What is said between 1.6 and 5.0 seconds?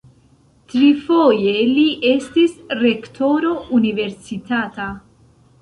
li estis rektoro universitata.